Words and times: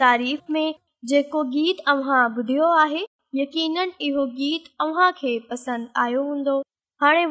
जेको 0.00 1.42
गीत 1.50 1.76
अव्हां 1.88 2.18
ॿुधियो 2.36 2.64
आहे 2.80 3.04
यकीन 3.34 3.92
इहो 4.08 4.24
गीत 4.40 5.52
आयो 5.98 6.22
हूंदो 6.28 6.54
आहे 7.06 7.22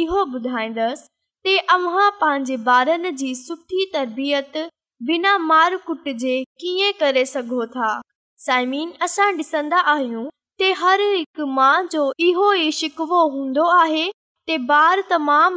इहो 0.00 0.22
ॿुधाईंदसि 0.34 1.58
पंहिंजे 2.20 2.56
ॿारनि 2.78 3.12
जी 3.22 3.34
सुठी 3.44 3.84
तरबियत 3.94 4.56
बिना 5.10 5.36
करे 7.02 7.24
साइमिन 8.46 8.92
असां 9.04 9.32
ॾिसंदा 9.36 9.78
आहियूं 9.96 10.26
ॿार 10.62 11.00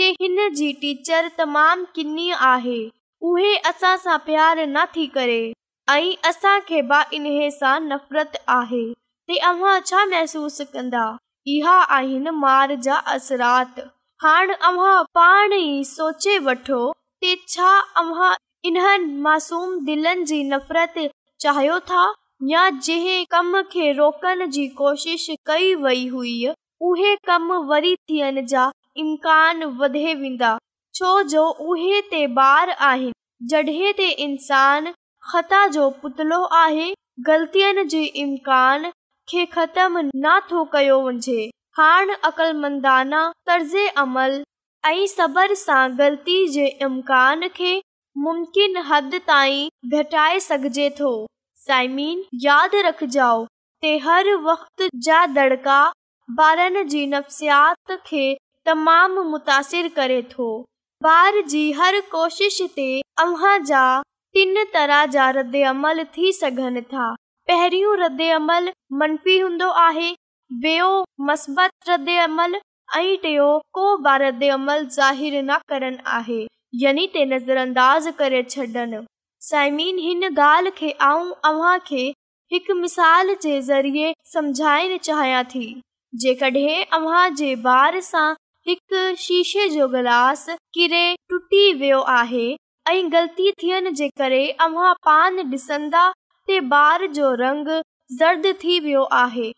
इहो 0.00 0.12
टीचर 0.80 1.28
तमामु 1.36 1.84
किनी 1.94 2.30
आहे 2.38 2.78
उहे 3.20 3.56
असां 3.56 3.96
सां 4.06 4.18
प्यार 4.28 4.64
न 4.68 4.84
थी 4.96 5.06
करे 5.18 5.40
ऐं 5.90 6.28
असांखे 6.30 6.80
नफ़रत 7.88 8.36
आहे 8.56 8.86
छा 9.90 10.04
महसूस 10.04 10.60
कंदा 10.74 11.06
इहा 11.56 11.78
आइन 11.98 12.28
मार 12.40 12.74
जा 12.88 12.94
असरात 13.16 13.80
हाणे 14.24 14.52
अव्हां 14.66 15.02
पाण 15.14 15.52
ई 15.52 15.82
सोचे 15.84 16.36
वठो 16.44 16.76
त 17.22 17.34
छा 17.54 17.70
अव्हां 18.02 18.32
इन्हनि 18.68 19.20
मासूम 19.24 19.70
दिलनि 19.84 20.22
जी 20.28 20.42
नफ़रत 20.52 20.94
चाहियो 21.42 21.78
था 21.90 22.04
या 22.52 22.62
जंहिं 22.86 23.24
कम 23.30 23.50
खे 23.72 23.90
रोकण 24.00 24.44
जी 24.54 24.66
कोशिश 24.78 25.26
कई 25.46 25.74
वेई 25.82 26.06
हुई 26.14 26.32
उहे 26.90 27.14
कम 27.28 27.52
वरी 27.70 27.94
थियण 28.08 28.44
जा 28.52 28.64
इम्कान 29.04 29.62
वधे 29.80 30.14
वेंदा 30.22 30.56
छो 30.98 31.10
जो 31.34 31.44
उहे 31.72 32.00
ते 32.12 32.24
ॿार 32.44 32.70
आहिनि 32.70 33.12
जड॒हिं 33.50 33.92
ते 33.98 34.08
इन्सान 34.28 34.92
ख़ता 35.32 35.66
जो 35.76 35.88
पुतलो 36.02 36.40
आहे 36.62 36.88
गल्तियुनि 37.28 37.84
जे 37.96 38.00
इम्कान 38.24 38.90
खे 39.32 39.46
ख़तमु 39.58 40.00
न 40.06 40.38
थो 40.50 40.64
कयो 40.76 40.98
वञे 41.08 41.38
हाण 41.78 42.10
अक़लमंदाना 42.24 43.20
तर्ज़ु 43.46 43.84
अमल 44.02 44.32
ऐं 44.86 45.06
सबर 45.12 45.54
सां 45.62 45.88
ग़लती 45.98 46.36
जे 46.52 46.66
इम्कान 46.88 47.46
खे 47.56 47.72
मुमकिन 48.26 48.76
हद 48.90 49.14
ताईं 49.30 49.96
घटाइ 50.00 50.40
सघजे 50.46 50.88
थो 51.00 51.10
यादि 52.46 52.82
रखजो 52.88 53.32
हर 54.06 54.34
वक़्त 54.48 54.86
जा 55.06 55.24
दड़िका 55.38 55.80
ॿारनि 56.40 56.82
जी 56.94 57.06
नफ़्सियात 57.06 57.90
खे 58.06 58.22
तमामु 58.66 59.22
मुतासिर 59.30 59.88
करे 59.96 60.22
थो 60.30 60.46
ॿार 61.06 61.40
जी 61.54 61.70
हर 61.80 62.00
कोशिश 62.12 62.62
ते 62.76 62.88
अमां 63.24 63.56
जा 63.72 63.82
टिन 64.34 64.64
तरह 64.74 65.04
जा 65.16 65.28
रद 65.40 65.56
अमल 65.70 66.04
थी 66.16 66.32
सघनि 66.40 66.80
था 66.92 67.14
पहिरियों 67.50 67.96
रद्दमल 68.02 68.72
मनपी 69.02 69.38
हूंदो 69.38 69.68
आहे 69.88 70.14
न 70.50 71.28
करनि 75.68 75.96
आहे 76.06 76.46
यनी 76.82 77.06
ते 77.12 77.24
नज़र 77.26 77.56
अंदाज़ 77.56 78.08
करे 78.20 78.42
छॾनि 78.50 79.04
जे 83.42 83.60
ज़रिए 83.68 84.12
सम्झाइण 84.32 84.96
चाहियां 85.08 85.42
थी 85.54 85.64
जेकॾहिं 86.22 86.82
ॿार 87.68 88.00
सां 88.10 88.26
हिकु 88.68 89.04
शीशे 89.22 89.68
जो 89.76 89.88
गिलास 89.96 90.48
किरे 90.74 91.04
टुटी 91.30 91.72
वियो 91.80 92.00
आहे 92.18 92.46
ऐं 92.88 93.12
ग़लती 93.12 93.50
थियण 93.62 93.92
जे 93.98 94.08
करे 94.18 94.44
पान 94.66 95.38
ॾिसंदा 95.52 96.10
ॿार 96.76 97.06
जो 97.20 97.34
रंग 97.44 97.68
दर्द 98.18 98.46
थी 98.62 98.78
वियो 98.84 99.02
आहे 99.20 99.52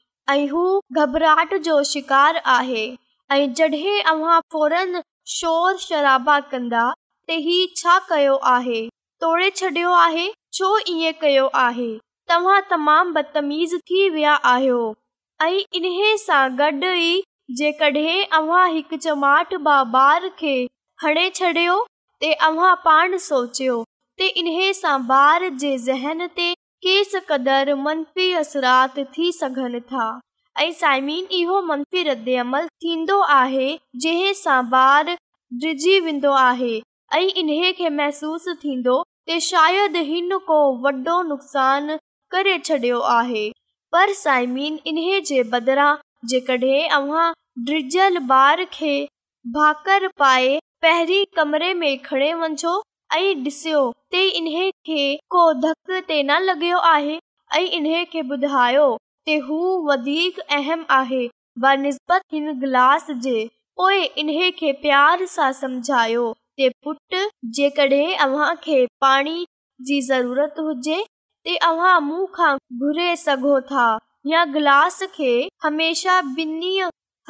हू 0.52 0.62
घबराहट 0.98 1.54
जो 1.64 1.82
शिकार 1.86 2.36
आहे 2.54 2.84
ऐं 3.32 3.52
जॾहिं 3.56 4.02
अव्हां 4.12 4.40
फौरन 4.52 5.00
शोर 5.34 5.76
शराबा 5.80 6.38
कंदा 6.50 6.86
त 7.28 7.32
ही 7.46 7.58
छा 7.76 7.98
कयो 8.08 8.34
आहे 8.54 8.80
तोड़े 9.22 9.50
छॾियो 9.60 9.92
आहे 9.94 10.28
छो 10.58 10.76
ईअं 10.94 11.12
कयो 11.20 11.46
आहे 11.66 11.88
तव्हां 12.30 12.60
तमामु 12.70 13.12
बदतमीज़ 13.14 13.76
थी 13.86 14.08
विया 14.14 14.34
आहियो 14.54 14.82
ऐं 15.42 15.58
इन्हे 15.78 17.10
जेकॾहिं 17.58 18.24
अव्हां 18.36 18.68
हिकु 18.74 18.96
चमाट 19.04 19.54
बा 19.66 19.76
ॿार 19.94 20.28
खे 20.38 20.56
हणे 21.02 21.28
छॾियो 21.38 21.78
त 22.22 22.34
अव्हां 22.48 22.74
पाण 22.86 23.16
सोचियो 23.30 23.82
त 24.18 24.30
इन्हे 24.42 24.72
सां 24.82 24.98
ॿार 25.20 25.48
जे 25.64 25.76
ज़हन 25.88 26.26
ते 26.36 26.54
महसूस 26.84 27.14
थींदो 27.24 27.86
वॾो 40.68 41.22
नुक़सान 41.22 41.96
करे 42.30 42.58
छडि॒यो 42.64 43.00
आहे 43.14 43.50
पर 43.92 44.12
साइमिन 44.20 44.78
इन्हीअ 44.86 45.20
जे 45.30 45.42
बदिरां 45.54 45.94
ड्रिझल 47.66 48.18
बार 48.34 48.64
खे 48.72 48.94
भाकर 49.56 50.08
पाए 50.18 50.58
पमरे 51.36 51.72
में 51.74 51.98
खणे 52.02 52.32
वञो 52.40 52.80
लॻियो 53.22 53.82
आहे 56.80 57.14
ॿुधायो 58.20 58.96
ज़रूरत 70.02 70.54
हुजे 70.60 71.04
ते 71.44 71.58
मुंह 72.02 72.26
खां 72.34 72.56
घुरे 72.78 73.14
सघो 73.16 73.60
था 73.72 73.86
या 74.28 74.44
गिलास 74.52 75.02
खे 75.14 75.32
हमेशा 75.62 76.18
ॿिन्हिनि 76.18 76.80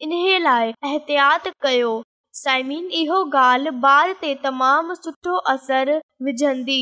इन 0.04 0.12
लाइ 0.42 0.68
एतियात 0.94 1.46
कयो 1.62 1.90
साइमीन 2.34 2.88
इहो 3.00 3.18
ॻाल्हि 3.38 3.70
बाल 3.84 4.12
ते 4.24 4.32
विझंदी 6.24 6.80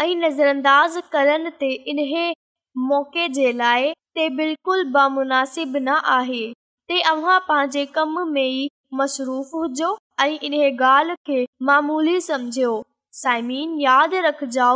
ऐं 0.00 0.14
नज़र 0.22 0.46
अंदाज़ 0.48 0.98
करण 1.12 1.50
ते 1.60 1.70
इन्हे 1.94 2.26
मौक़े 2.88 3.28
जे 3.40 3.52
लाइ 3.60 3.92
ते 4.18 4.28
बिल्कुलु 4.40 4.84
बामनासिब 4.92 5.76
न 5.76 6.00
आहे 6.16 6.42
ते 6.90 7.02
पंहिंजे 7.12 7.84
कम 7.98 8.18
में 8.32 8.68
मसरूफ़ 9.02 9.54
हुजो 9.56 9.96
ऐं 10.20 10.30
इन 10.48 10.60
ॻाल्हि 10.70 11.14
खे 11.26 11.46
मामूली 11.72 12.20
सम्झो 12.30 12.72
साइमिन 13.22 13.78
यादि 13.80 14.20
रखजो 14.28 14.72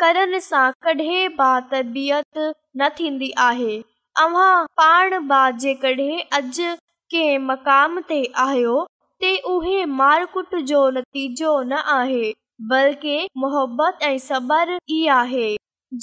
करण 0.00 0.38
सां 0.42 0.70
कॾहिं 0.84 1.28
बि 1.38 1.46
तबियत 1.72 2.38
न 2.80 2.88
थींदी 2.98 3.30
आहे 3.48 3.74
अव्हां 4.22 4.54
पाण 4.80 5.14
मक़ाम 7.48 7.98
ते 8.12 8.22
मारकुट 10.00 10.54
जो 10.70 10.82
कडहिंतीजो 10.84 11.52
न 11.62 11.80
आहे 11.96 12.22
बल्कि 12.72 13.14
मोहबत 13.44 14.02
ऐं 14.10 14.16
सबर 14.28 14.74
ई 14.88 15.06
आहे 15.18 15.46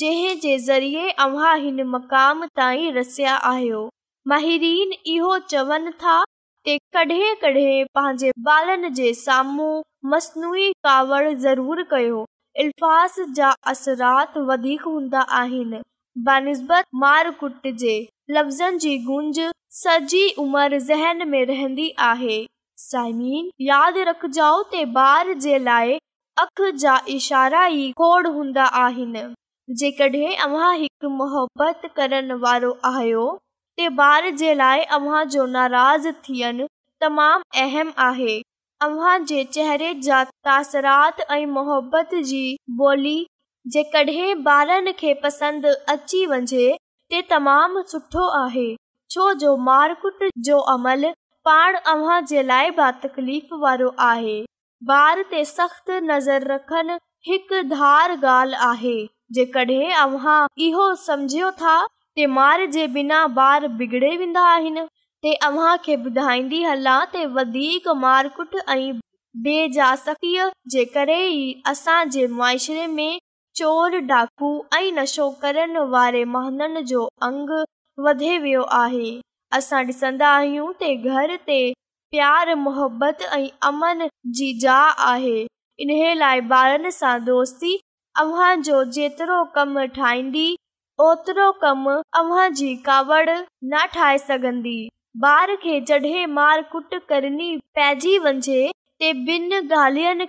जंहिं 0.02 0.36
जे 0.46 0.58
ज़रिए 0.68 1.10
अव्हां 1.26 1.58
हिन 1.66 1.82
मक़ाम 1.96 2.46
ताईं 2.62 2.94
रसिया 3.00 3.36
आहियो 3.54 3.82
महिरीन 4.34 4.94
इहो 5.16 5.38
चवनि 5.54 5.92
था 6.06 6.24
कडहिं 6.70 7.36
कडहिं 7.42 7.84
पंहिंजे 7.98 8.32
बालन 8.48 8.94
जे 9.02 9.14
साम्हूं 9.26 9.74
मसनू 10.14 10.56
कावड़ 10.88 11.28
ज़रूर 11.46 11.84
कयो 11.92 12.26
अल्ास 12.60 13.16
जा 13.36 13.52
असरात 13.72 14.38
हूंदा 14.86 15.20
आहिनि 15.40 15.82
ॿार 16.28 16.54
जे 17.80 18.06
लाइ 25.64 25.98
अख 26.38 26.62
जा 26.80 26.98
इशारा 27.18 27.66
ई 27.72 27.92
खोड़ 27.98 28.28
हूंदा 28.28 28.64
आहिनि 28.86 29.24
जेकड॒हिं 29.78 30.34
अव्हां 30.48 30.74
محبت 30.80 31.14
मोहबत 31.18 31.86
وارو 32.00 32.42
वारो 32.48 32.76
आहियो 32.94 33.28
بار 34.02 34.24
ॿार 34.24 34.34
जे 34.42 34.54
लाइ 34.56 34.86
جو 35.32 35.46
ناراض 35.58 36.08
थियनि 36.30 36.68
تمام 37.06 37.42
अहम 37.66 37.92
आहे 38.10 38.38
तमाम 38.82 39.26
सुठो 47.84 48.26
आहे 48.40 48.66
छो 49.10 49.28
जो 49.34 49.54
अमल 50.62 51.06
पाण 51.46 51.76
बि 51.88 52.44
तकलीफ़ 53.04 53.54
वारो 53.66 53.90
आहे 54.10 54.38
ॿार 54.92 55.18
ते 55.30 55.44
सख़्त 55.50 55.88
नज़र 56.10 56.40
रखनि 56.54 56.98
हिकु 57.28 57.60
धार 57.76 58.10
ॻाल्हि 58.38 58.98
مار 59.38 59.68
जेकॾहिं 62.74 62.94
بنا 62.94 63.20
بار 63.38 63.62
बिगड़े 63.80 64.12
वेंदा 64.18 64.42
आहिनि 64.52 64.82
ते 65.24 65.34
अव्हां 65.46 65.78
खे 65.86 65.96
ॿुधाईंदी 66.08 66.62
हलां 66.64 66.98
ते 67.14 67.26
वधीक 67.36 67.88
मारकुट 68.02 68.56
ऐं 68.70 69.00
बेजासीअ 69.46 70.46
जे 70.74 70.84
करे 70.98 71.16
ई 71.28 71.62
जे 72.16 72.26
मुआशिरे 72.34 72.86
में 72.98 73.18
चोर 73.56 73.98
डाकू 74.12 74.50
ऐं 74.78 74.92
नशो 74.98 75.30
करण 75.42 75.78
वारे 75.94 76.24
महननि 76.34 76.84
जो 76.92 77.06
अंग 77.28 77.50
वधे 78.08 78.38
वियो 78.44 78.64
आहे 78.80 79.10
असां 79.60 79.84
डि॒सन्दा 79.88 80.28
आहियूं 80.40 80.68
त 80.82 80.92
घर 81.14 81.36
ते 81.48 81.60
प्यार 82.16 82.54
मोहबत 82.68 83.22
ऐं 83.40 83.48
अमन 83.72 84.08
जी 84.42 84.50
ज 84.66 84.76
आहे 85.14 85.38
इन 85.86 85.96
लाइ 86.18 86.42
ॿारनि 86.60 86.92
सां 87.00 87.16
दोस्ती 87.32 87.78
अव्हां 88.26 88.52
जो 88.70 88.84
जेतिरो 89.00 89.40
कमु 89.58 89.86
ठाहींदी 89.98 90.46
ओतिरो 91.08 91.52
कमु 91.66 91.96
अव्हां 92.22 92.52
जी 92.62 92.76
कावड़ 92.92 93.30
न 93.74 93.86
ठाहे 93.98 94.18
सघंदी 94.28 94.78
ॿार 95.26 95.52
खे 95.62 95.80
पइजी 97.10 98.18
वञे 98.24 98.66
ॻाल्हियुनि 99.04 100.28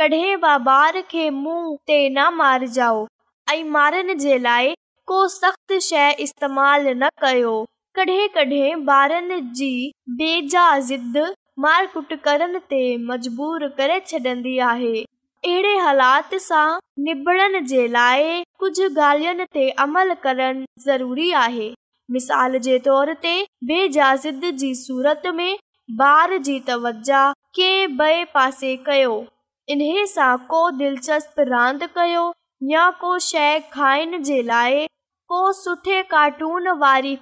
कॾहिं 0.00 1.28
मुंहं 1.32 1.76
ते 1.86 1.98
न 2.14 2.26
मारो 2.34 2.96
ऐं 3.52 3.62
मारण 3.76 4.16
जे 4.22 4.38
लाइ 4.38 4.74
को 5.10 5.26
सख़्त 5.36 5.78
शइ 5.88 6.10
इस्तेमाल 6.24 6.88
न 7.02 7.08
कयो 7.22 7.54
कडहिं 7.96 8.28
कडहिं 8.36 8.84
ॿारनि 8.96 9.40
जी 9.60 9.70
बेजा 10.22 10.66
ज़िद 10.88 11.18
मार 11.66 11.86
कुट 11.94 12.14
करण 12.24 12.58
ते 12.72 12.82
मजबूर 13.12 13.68
करे 13.78 14.00
छडन्दी 14.08 14.58
आहे 14.72 14.94
अहिड़े 15.04 15.76
हालात 15.86 16.34
सां 16.50 16.66
निबड़नि 17.04 17.60
जे 17.74 17.86
लाइ 17.98 18.42
कुझु 18.60 18.88
गालयुनि 19.00 19.44
ते 19.54 19.68
अमल 19.88 20.14
करण 20.28 20.64
ज़रूरी 20.86 21.30
आहे 21.46 21.72
मिसाल 22.10 22.58
जे 22.64 22.78
तोर 22.84 23.12
ते 23.22 23.30
बेजाज़िद 23.66 24.44
जी 24.58 24.74
सूरत 24.74 25.22
में 25.34 25.56
ॿार 26.02 26.36
जी 26.48 26.58
तवज 26.66 27.10
पासे 28.34 28.74
कयो 28.86 29.24
इन 29.74 29.80
सां 30.08 30.36
को 30.52 30.70
दिल 30.78 30.96
कयो 31.96 32.30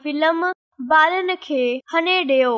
फिल्म 0.03 0.53
ॿारनि 0.93 1.37
खे 1.43 1.63
हने 1.93 2.23
डि॒यो 2.25 2.57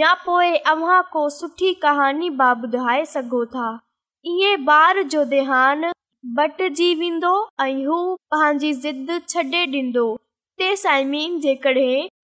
या 0.00 0.12
पोएं 0.26 0.58
अव्हां 0.72 1.00
को 1.12 1.28
सुठी 1.38 1.72
कहानी 1.82 2.28
ॿुधाए 2.40 3.04
सघो 3.14 3.44
था 3.54 3.74
इहे 4.32 4.54
ॿार 4.72 5.02
जो 5.14 5.24
देहान 5.36 5.90
भटजी 6.38 6.94
वेंदो 7.02 7.36
ऐं 7.66 7.84
हू 7.86 8.02
पंहिंजी 8.34 8.72
ज़िद 8.80 9.20
छॾे 9.28 9.50
ॾींदो 9.76 10.16
ते 10.60 10.74
साइमीन 10.76 11.38
जे 11.40 11.52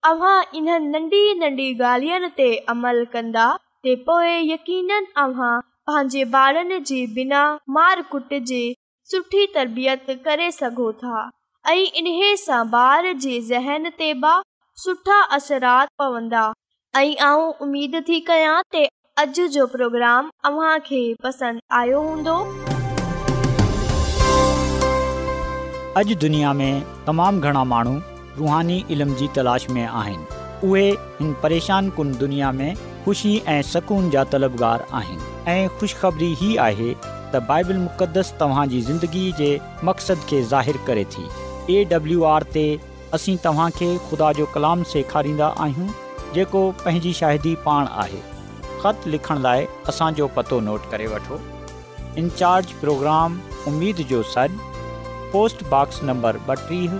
अव्हां 0.07 0.33
इन्हनि 0.57 0.87
नंढी 0.95 1.19
नंढी 1.39 1.67
ॻाल्हियुनि 1.91 2.27
ते 2.39 2.47
अमल 2.73 2.97
कंदा 3.13 3.45
ते 3.83 3.93
पोइ 4.09 4.33
यकीनन 4.49 5.05
अव्हां 5.21 5.53
पंहिंजे 5.89 6.23
ॿारनि 6.39 6.79
जी 6.89 6.99
बिना 7.15 7.39
मार 7.77 8.01
कुट 8.11 8.33
जे 8.51 8.59
सुठी 9.11 9.45
तरबियत 9.55 10.05
करे 10.25 10.49
सघो 10.59 10.91
था 11.01 11.21
ऐं 11.71 11.83
इन्हे 12.01 12.35
सां 12.45 12.59
ॿार 12.79 13.05
जे 13.25 13.39
ज़हन 13.49 13.89
ते 14.01 14.09
बि 14.25 14.33
सुठा 14.83 15.17
असरात 15.39 15.89
पवंदा 16.01 16.43
ऐं 17.01 17.15
आऊं 17.29 17.47
उमेद 17.67 17.95
थी 18.09 18.19
कयां 18.29 18.57
ते 18.75 18.83
अॼु 19.23 19.47
जो 19.57 19.65
प्रोग्राम 19.77 20.29
अव्हां 20.51 20.75
खे 20.91 21.01
पसंदि 21.23 21.63
आयो 21.81 22.01
हूंदो 22.11 22.37
अॼु 26.01 26.19
दुनिया 26.27 26.53
में 26.61 26.71
तमामु 27.07 27.41
घणा 27.49 27.63
माण्हू 27.73 27.95
रुहानी 28.37 28.83
इल्म 28.91 29.13
जी 29.19 29.27
तलाश 29.35 29.69
में 29.75 29.85
आहिनि 29.85 30.35
उहे 30.67 30.89
हिन 31.19 31.33
परेशान 31.43 31.89
कुन 31.97 32.13
दुनिया 32.17 32.51
में 32.57 32.75
ख़ुशी 33.05 33.35
ऐं 33.53 33.61
सुकून 33.71 34.09
जा 34.11 34.23
तलबगार 34.33 34.85
आहिनि 34.99 35.51
ऐं 35.51 35.67
ख़ुशख़बरी 35.79 36.29
ई 36.43 36.55
आहे 36.67 36.93
त 36.93 37.41
बाइबिल 37.47 37.77
मुक़दस 37.85 38.33
तव्हांजी 38.39 38.81
ज़िंदगी 38.89 39.31
जे 39.37 39.49
मक़सद 39.89 40.21
खे 40.29 40.41
ज़ाहिर 40.53 40.77
करे 40.87 41.05
थी 41.15 41.25
ए 41.79 41.83
डब्लू 41.93 42.21
आर 42.33 42.43
ते 42.57 42.65
असीं 43.17 43.37
तव्हांखे 43.43 43.89
ख़ुदा 44.11 44.31
जो 44.39 44.45
कलाम 44.55 44.83
सेखारींदा 44.91 45.47
आहियूं 45.65 45.87
जेको 46.37 46.63
पंहिंजी 46.85 47.13
शाहिदी 47.23 47.55
पाण 47.65 47.87
आहे 48.05 48.21
ख़त 48.83 49.07
लिखण 49.15 49.41
लाइ 49.49 49.67
असांजो 49.93 50.27
पतो 50.39 50.59
नोट 50.69 50.89
करे 50.91 51.07
वठो 51.17 51.41
इनचार्ज 52.23 52.71
प्रोग्राम 52.85 53.39
उमेद 53.73 54.05
जो 54.13 54.21
सॾु 54.37 54.69
पोस्ट 55.33 55.63
बॉक्स 55.75 56.03
नंबर 56.11 56.37
ॿटीह 56.49 56.99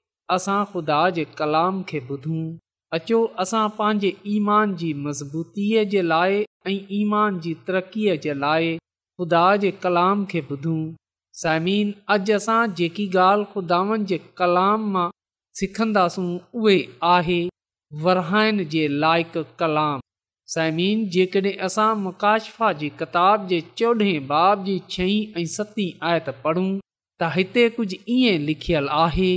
असां 0.35 0.59
ख़ुदा 0.71 0.97
जे 1.15 1.23
कलाम 1.39 1.79
खे 1.87 1.99
ॿुधूं 2.09 2.43
अचो 2.97 3.17
असां 3.43 3.63
पंहिंजे 3.79 4.11
ईमान 4.33 4.75
जी 4.81 4.91
मज़बूतीअ 5.07 5.81
जे 5.93 6.01
लाइ 6.11 6.37
ईमान 6.99 7.39
जी 7.45 7.53
तरक़ीअ 7.69 8.15
जे 8.25 8.33
लाइ 8.43 8.69
ख़ुदा 8.77 9.45
जे 9.63 9.71
कलाम 9.85 10.23
खे 10.33 10.41
ॿुधूं 10.51 10.77
साइमिन 11.41 11.91
अॼु 12.15 12.35
असां 12.37 12.59
जेकी 12.81 13.07
ॻाल्हि 13.25 13.49
खुदानि 13.55 14.03
जे 14.11 14.19
कलाम 14.43 14.87
मां 14.95 15.05
सिखंदासूं 15.61 16.27
उहे 16.61 16.77
आहे 17.17 17.39
वरिहाइन 18.07 18.63
जे 18.75 18.87
लाइक़ु 19.03 19.43
कलाम 19.63 20.05
साइमिन 20.55 21.03
जेकॾहिं 21.17 21.55
असां 21.69 21.89
मुकाशफा 22.07 22.71
जी 22.83 22.89
किताब 23.01 23.47
जे 23.53 23.61
चोॾहें 23.81 24.27
बाब 24.33 24.65
जी 24.69 24.79
छहीं 24.95 25.19
ऐं 25.41 25.47
सतीं 25.59 25.91
आयत 26.11 26.33
पढ़ूं 26.45 26.67
त 26.67 27.33
हिते 27.37 27.69
कुझु 27.79 28.03
ईअं 28.17 28.43
लिखियलु 28.51 28.97
आहे 29.05 29.31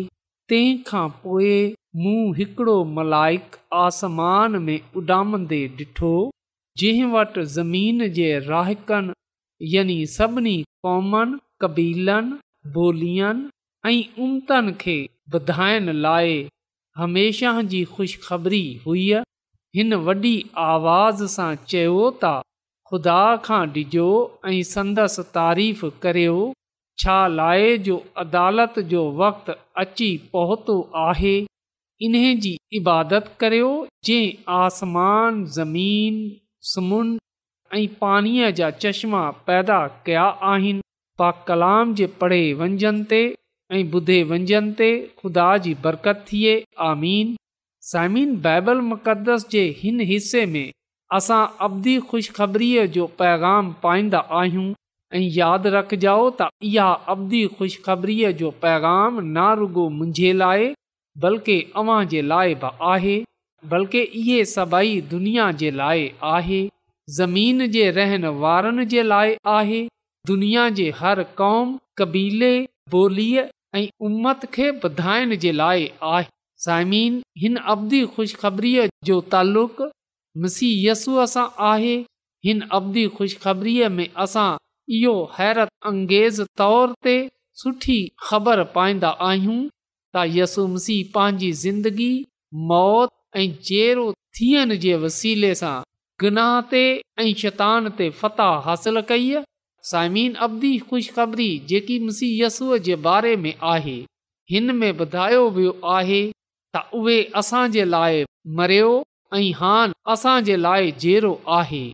तंहिंखां 0.53 1.07
पोएं 1.21 1.73
मूं 2.03 2.17
हिकिड़ो 2.37 2.75
मलाइकु 2.97 3.59
आसमान 3.83 4.57
में 4.65 4.79
उॾामंदे 5.03 5.61
डि॒ठो 5.77 6.11
जंहिं 6.83 7.07
वटि 7.15 7.45
ज़मीन 7.57 8.09
जे 8.19 8.27
राहिकनि 8.49 9.15
यनि 9.77 9.97
सभिनी 10.17 10.57
कॉमनि 10.89 11.39
कबीलनि 11.63 12.39
ॿोलियुनि 12.83 13.49
ऐं 13.89 13.95
उमतनि 14.25 14.73
खे 14.83 14.97
ॿधाइण 15.39 15.93
लाइ 16.09 16.35
हमेशह 17.03 17.63
जी 17.73 17.81
खु़शबरी 17.95 18.65
हुई 18.87 19.07
हिन 19.79 19.95
वॾी 20.09 20.35
आवाज़ 20.73 21.25
सां 21.37 21.51
चयो 21.71 22.05
त 22.11 22.35
ख़ुदा 22.93 23.21
खां 23.49 23.63
ॾिजो 23.79 24.09
ऐं 24.53 24.63
संदसि 24.77 25.27
तारीफ़ 25.39 25.85
करियो 26.05 26.37
छा 26.99 27.27
लाइ 27.29 27.77
जो 27.87 28.03
अदालत 28.25 28.79
जो 28.93 29.11
वक़्ति 29.23 29.53
अची 29.81 30.17
पहुतो 30.33 30.81
आहे 31.09 31.37
इन 32.07 32.13
जी 32.41 32.57
इबादत 32.79 33.35
करियो 33.41 33.71
जे 34.05 34.19
आसमान 34.63 35.45
ज़मीन 35.59 36.19
समुंड 36.75 37.19
ऐं 37.75 37.87
पाणीअ 38.01 38.51
जा 38.61 38.71
चश्मा 38.85 39.29
पैदा 39.47 39.87
कया 40.07 40.25
आहिनि 40.53 40.81
पा 41.19 41.31
कलाम 41.47 41.95
जे 42.01 42.07
पढ़े 42.21 42.43
वंझंदि 42.61 43.05
ते 43.13 43.21
ऐं 43.79 43.85
ॿुधे 43.93 44.23
वंजंदि 44.31 44.75
ते 44.83 44.91
खुदा 45.23 45.49
जी 45.67 45.75
बरकत 45.85 46.25
थिए 46.31 46.55
आमीन 46.91 47.35
समिन 47.91 48.37
बाइबल 48.47 48.81
मुक़दस 48.93 49.47
जे 49.55 49.63
हिन 49.83 50.01
हिसे 50.13 50.45
में 50.55 50.67
असां 51.19 51.43
अवधी 51.69 51.99
खु़शख़बरीअ 52.13 52.87
जो 52.99 53.07
पैगाम 53.23 53.73
पाईंदा 53.83 54.19
आहियूं 54.41 54.67
ऐं 55.17 55.21
यादि 55.35 55.97
جاؤ 56.05 56.29
त 56.39 56.47
इहा 56.69 56.87
अवदी 57.13 57.43
خوشخبری 57.59 58.17
जो 58.41 58.49
पैगाम 58.63 59.15
ना 59.37 59.47
रुगो 59.61 59.85
मुंहिंजे 59.97 60.33
लाइ 60.43 60.65
बल्कि 61.25 61.57
अव्हां 61.81 62.01
जे 62.13 62.23
लाइ 62.33 62.55
बि 62.63 62.71
आहे 62.93 63.15
बल्कि 63.75 64.01
इहे 64.21 64.39
सभई 64.53 64.97
दुनिया 65.13 65.47
जे 65.61 65.71
लाइ 65.83 66.09
आहे 66.39 66.61
ज़मीन 67.19 67.67
जे 67.77 67.87
रहनि 67.99 68.29
वारनि 68.43 68.87
जे 68.95 69.03
लाइ 69.13 69.37
आहे 69.55 69.81
दुनिया 70.31 70.67
जे 70.81 70.89
हर 71.03 71.23
कौम 71.43 71.77
क़बीले 72.01 72.53
ॿोलीअ 72.95 73.45
ऐं 73.79 73.87
उम्मत 74.09 74.45
खे 74.55 74.67
ॿुधाइण 74.89 75.37
जे 75.45 75.53
लाइ 75.61 75.89
आहे 76.15 76.27
साइमीन 76.67 77.21
हिन 77.45 77.57
अवदी 77.77 78.03
ख़ुशख़बरीअ 78.17 78.89
जो 79.11 79.21
तालुक़सीसूअ 79.37 81.27
सां 81.37 81.47
आहे 81.71 81.97
हिन 82.49 82.61
अवदी 82.81 83.07
ख़ुशख़बरीअ 83.19 83.89
में 83.99 84.07
असां 84.27 84.47
इहो 84.91 85.15
हैरत 85.39 85.69
अंगेज़ 85.87 86.43
तौर 86.61 86.93
ते 87.03 87.13
सुठी 87.63 87.97
ख़बर 88.29 88.63
पाईंदा 88.75 89.09
आहियूं 89.29 89.57
त 89.67 90.27
यसु 90.39 90.67
मसीह 90.75 91.11
पंहिंजी 91.15 91.51
ज़िंदगी 91.65 92.13
मौत 92.73 93.11
ऐं 93.43 93.47
जेरो 93.69 94.13
थियण 94.39 94.75
जे 94.85 94.95
वसीले 95.05 95.55
सां 95.63 95.75
गनाह 96.25 96.59
ते 96.73 96.83
ऐं 97.25 97.33
शैतान 97.45 97.89
ते 98.01 98.09
फ़ता 98.21 98.49
हासिल 98.67 99.01
कई 99.13 99.33
साइमीन 99.91 100.35
अबदी 100.49 100.73
ख़ुशख़बरी 100.91 101.49
जेकी 101.73 101.99
मिसी 102.05 102.29
यसूअ 102.43 102.79
जे 102.89 102.97
बारे 103.09 103.35
में 103.47 103.53
आहे 103.75 103.97
हिन 104.55 104.77
में 104.83 104.91
ॿुधायो 105.07 105.43
वियो 105.57 105.75
आहे 105.99 106.21
त 106.77 106.85
उहे 107.01 107.17
असांजे 107.43 107.85
लाइ 107.97 108.25
मरियो 108.61 108.93
ऐं 109.41 109.47
हान 109.63 109.93
असांजे 110.15 110.57
लाइ 110.67 110.91
जहिड़ो 111.05 111.35
आहे 111.59 111.85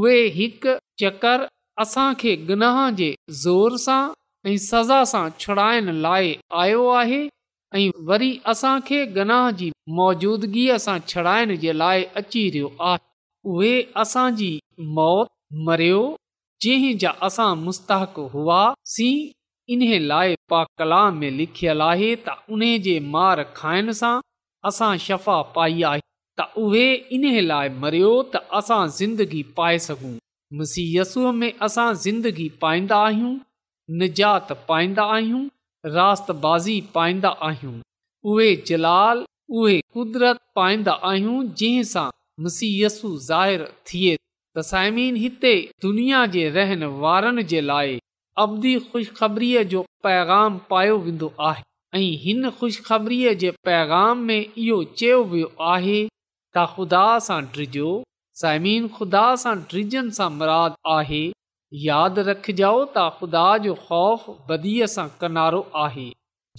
उहे 0.00 0.18
हिकु 0.36 0.74
चकर 1.02 1.46
असां 1.82 2.08
खे 2.20 2.32
गनाह 2.48 2.78
जे 2.96 3.06
ज़ोर 3.42 3.76
सां 3.82 4.00
ऐं 4.48 4.56
सज़ा 4.64 4.96
सां 5.12 5.20
छड़ाइण 5.44 5.86
लाइ 6.06 6.32
आयो 6.62 6.80
आहे 7.00 7.20
ऐं 7.78 7.90
वरी 8.10 8.28
असांखे 8.52 8.98
गनाह 9.16 9.46
जी 9.60 9.68
मौजूदगीअ 10.00 10.76
सां 10.86 10.96
छड़ाइण 11.14 11.54
जे 11.64 11.72
लाइ 11.84 12.04
अची 12.22 12.42
रहियो 12.56 12.70
आहे 12.88 13.54
उहे 13.54 13.72
असांजी 14.04 14.50
मौत 15.00 15.32
मरियो 15.70 16.02
जंहिं 16.66 16.94
जा 17.04 17.14
असां 17.30 17.48
हुआ 18.36 18.60
सी 18.96 19.08
इन्हे 19.76 19.98
लाइ 20.12 20.36
पा 20.52 20.62
कला 20.80 21.00
में 21.20 21.30
लिखियल 21.40 21.86
आहे 21.90 22.12
त 22.26 22.36
उन 22.56 22.64
जे 22.88 22.98
मार 23.16 23.46
खाइण 23.62 23.92
सां 24.02 24.12
असां 24.72 24.92
शफ़ा 25.06 25.40
पाई 25.56 25.82
आहे 25.92 26.06
त 26.38 26.52
उहे 26.66 27.40
लाइ 27.52 27.68
मरियो 27.86 28.12
त 28.36 28.46
असां 28.62 28.80
ज़िंदगी 28.98 29.42
पाए 29.60 29.78
सघूं 29.92 30.18
मुसीयसुअ 30.58 31.32
में 31.32 31.52
असां 31.62 31.92
ज़िंदगी 32.04 32.48
पाईंदा 32.60 32.96
आहियूं 33.06 33.34
निजात 33.98 34.48
पाईंदा 34.68 35.02
आहियूं 35.16 35.42
रातबाज़ी 35.94 36.80
पाईंदा 36.94 37.28
आहियूं 37.48 37.74
उहे 38.30 38.48
जलाल 38.68 39.24
उहे 39.60 39.80
कुदरत 39.94 40.40
पाईंदा 40.56 40.92
आहियूं 41.10 41.36
जंहिंसां 41.60 42.08
मुसीयसु 42.42 43.10
ज़ाहिरु 43.28 43.64
थिए 43.90 44.16
तसाइमीन 44.58 45.16
हिते 45.24 45.54
दुनिया 45.82 46.24
जे 46.34 46.48
रहन 46.58 46.82
वारनि 47.04 47.42
जे 47.54 47.60
लाइ 47.70 47.98
अवदी 48.46 48.74
ख़ुशख़बरीअ 48.90 49.62
जो 49.74 49.82
पैगाम 50.08 50.58
पायो 50.70 50.98
वेंदो 51.06 51.32
आहे 51.50 51.64
ऐं 51.94 52.06
हिन 52.26 52.52
जे 53.44 53.50
पैगाम 53.70 54.18
में 54.30 54.38
इहो 54.40 54.82
चयो 54.98 55.22
वियो 55.34 55.54
आहे 55.74 55.98
त 56.06 56.66
ख़ुदा 56.76 57.08
सां 57.28 57.40
डिजो 57.58 57.90
साइमिन 58.40 58.84
ख़ुदा 58.96 59.22
सां 59.40 59.52
ड्रिजनि 59.70 60.12
सां 60.18 60.28
मुराद 60.40 60.76
आहे 60.96 61.22
यादि 61.86 62.22
रखजो 62.28 62.70
त 62.70 63.02
ख़ुदा 63.16 63.42
जो 63.64 63.74
ख़ौफ़ 63.88 64.22
बदीअ 64.52 64.86
सां 64.92 65.04
कनारो 65.24 65.60
आहे 65.82 66.04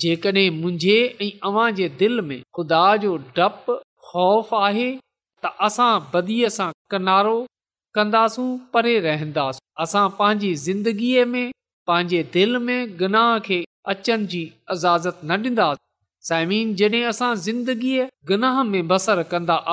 जेकॾहिं 0.03 0.43
मुंहिंजे 0.59 0.93
ऐं 1.03 1.31
अव्हां 1.49 1.65
जे 1.79 1.87
दिलि 2.03 2.25
में 2.27 2.37
ख़ुदा 2.59 2.83
जो 3.05 3.15
डपु 3.39 3.77
ख़ौफ़ 4.11 4.53
आहे 4.59 4.85
त 4.91 5.53
असां 5.69 5.89
बदीअ 6.13 6.51
सां 6.59 6.69
कनारो 6.95 7.33
कंदासूं 7.99 8.47
परे 8.77 8.93
रहंदासीं 9.09 9.65
असां 9.87 10.05
पंहिंजी 10.21 10.53
ज़िंदगीअ 10.67 11.25
में 11.33 11.49
पंहिंजे 11.91 12.23
दिलि 12.39 12.63
में 12.69 12.81
गनाह 13.03 13.33
खे 13.51 13.61
अचनि 13.95 14.31
जी 14.35 14.43
इज़ाज़त 14.77 15.27
न 15.29 15.43
ॾींदासीं 15.49 15.85
साइमीन 16.29 16.73
जॾहिं 16.81 17.03
असां 17.17 17.33
ज़िंदगीअ 17.49 18.09
गनाह 18.33 18.63
में 18.73 18.83
बसर 18.95 19.23
कंदा 19.35 19.63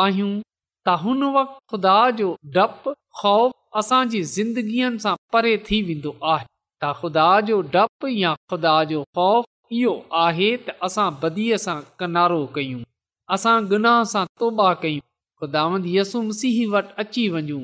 त 0.86 0.90
हुन 1.02 1.22
वक़्तु 1.34 1.58
ख़ुदा 1.76 1.98
जो 2.18 2.28
डपु 2.54 2.90
ख़ौफ़ 3.20 3.52
असांजी 3.78 4.22
ज़िंदगीअ 4.34 4.90
सां 5.04 5.14
परे 5.32 5.56
थी 5.68 5.80
वेंदो 5.88 6.12
आहे 6.32 6.46
त 6.82 6.92
ख़ुदा 7.00 7.28
जो 7.50 7.60
डपु 7.74 8.06
या 8.22 8.34
ख़ुदा 8.52 8.76
जो 8.92 9.02
ख़ौफ़ 9.18 9.46
इहो 9.78 9.94
आहे 10.24 10.50
त 10.56 10.76
असां 10.88 11.08
बदीअ 11.24 11.58
सां 11.64 11.78
कनारो 12.02 12.40
कयूं 12.58 12.82
असां 13.36 13.56
गुनाह 13.72 13.98
सां 14.12 14.24
तौबा 14.42 14.68
कयूं 14.84 15.82
यसु 15.96 16.22
मसीह 16.28 16.56
वटि 16.76 16.94
अची 17.04 17.26
वञूं 17.34 17.60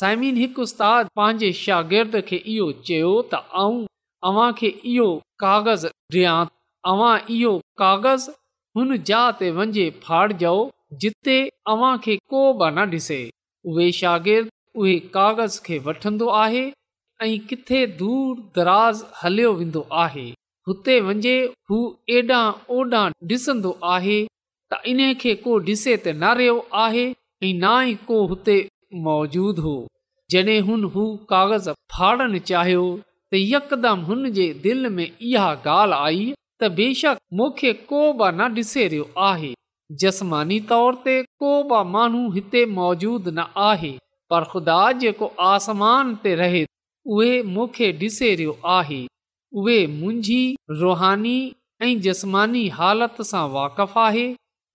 साइमिन 0.00 0.36
हिकु 0.42 0.62
उस्ताद 0.68 1.08
पंहिंजे 1.20 1.52
शागिर्द 1.60 2.14
खे 2.28 2.36
इहो 2.52 2.66
चयो 2.90 3.10
तव्हांखे 3.32 4.68
इहो 4.92 5.08
कागज़ 5.44 5.86
ॾियां 6.16 7.16
इहो 7.36 7.52
कागज़ 7.82 8.28
हुन 8.78 8.96
जा 9.12 9.22
ते 9.40 9.50
वञे 9.56 9.86
फाड़जओ 10.04 10.54
जिते 10.98 11.34
अव्हां 11.70 11.96
खे 12.04 12.14
को 12.30 12.40
बि 12.60 12.70
न 12.76 12.86
डि॒से 12.90 13.18
उहे 13.72 14.38
उहे 14.80 14.98
कागज़ 15.16 15.60
खे 15.66 15.78
वठंदो 15.86 16.26
आहे 16.44 16.64
ऐं 17.22 17.38
किथे 17.48 17.86
दूर 18.00 18.36
दराज़ 18.56 19.02
हलियो 19.22 19.52
वेंदो 19.54 19.86
आहे 20.04 20.28
हुते 20.68 20.98
वञे 21.08 21.34
हू 21.70 21.78
एॾा 22.18 22.40
ओॾां 22.76 23.04
आहे 23.94 24.20
त 24.72 24.80
इन 24.90 25.14
खे 25.22 25.34
को 25.44 25.58
डि॒से 25.68 25.96
त 25.96 26.08
न 26.08 26.32
रहियो 26.40 26.56
आहे 26.84 27.50
ना 27.64 27.72
ई 27.90 27.94
को 28.10 28.16
हुते 28.32 28.56
मौजूदु 29.06 29.62
हो 30.96 31.06
कागज़ 31.30 31.70
फाड़न 31.96 32.38
चाहियो 32.50 32.82
त 33.32 33.44
यकदमि 33.52 34.04
हुन 34.10 34.30
जे 34.40 34.52
दिल 34.66 34.86
में 34.98 35.06
इहा 35.10 35.54
ॻाल्हि 35.78 36.02
आई 36.04 36.32
त 36.60 36.70
बेशक 36.82 37.18
मूंखे 37.42 37.72
को 37.94 38.02
बि 38.22 38.32
न 38.42 38.52
डि॒से 38.58 38.86
रहियो 38.88 39.10
आहे 39.32 39.54
जसमानी 39.98 40.58
तौर 40.70 40.94
ते 41.04 41.12
को 41.42 41.52
बि 41.70 41.78
माण्हू 41.92 42.30
हिते 42.32 42.64
मौजूदु 42.78 43.30
न 43.30 43.46
आहे 43.68 43.88
पर 44.32 44.44
ख़ुदा 44.52 44.76
जेको 45.04 45.26
आसमान 45.46 46.12
ते 46.24 46.34
रहे 46.40 46.60
उहे 47.14 47.32
मूंखे 47.54 47.88
ॾिसे 48.02 48.28
रहियो 48.34 48.54
आहे 48.76 48.98
उहे 49.62 49.78
मुंहिंजी 49.98 50.38
रुहानी 50.82 51.34
ऐं 51.86 51.94
जसमानी 52.06 52.62
हालति 52.78 53.24
सां 53.30 53.42
वाक़फ़ु 53.56 54.00
आहे 54.04 54.26